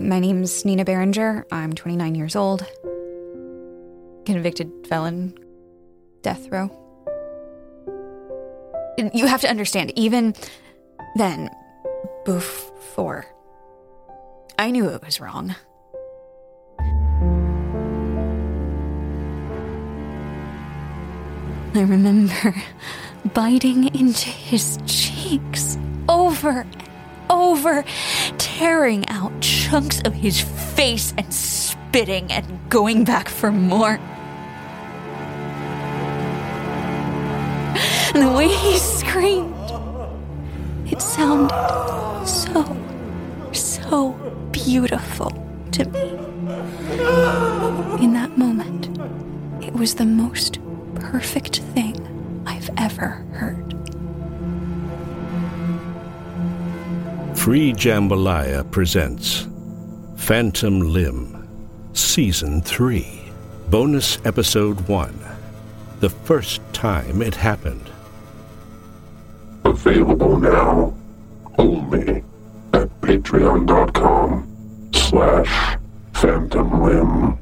[0.00, 1.46] My name's Nina Barringer.
[1.52, 2.64] I'm 29 years old.
[4.24, 5.34] Convicted felon.
[6.22, 6.70] Death row.
[9.12, 10.34] You have to understand, even
[11.16, 11.50] then,
[12.24, 13.26] before,
[14.58, 15.54] I knew it was wrong.
[21.74, 22.54] I remember
[23.34, 25.76] biting into his cheeks
[26.08, 26.66] over
[27.30, 27.84] over,
[28.36, 33.98] tearing out chunks of his face and spitting and going back for more.
[38.12, 39.54] And the way he screamed,
[40.90, 41.54] it sounded
[42.26, 42.76] so,
[43.52, 44.12] so
[44.50, 45.30] beautiful
[45.70, 46.10] to me.
[48.02, 48.88] In that moment,
[49.64, 50.58] it was the most
[50.96, 53.69] perfect thing I've ever heard.
[57.40, 59.48] Free Jambalaya presents
[60.18, 61.48] Phantom Limb,
[61.94, 63.32] Season 3,
[63.70, 65.18] Bonus Episode 1
[66.00, 67.90] The First Time It Happened.
[69.64, 70.92] Available now
[71.56, 72.22] only
[72.74, 75.78] at patreon.com slash
[76.12, 77.38] phantom limb.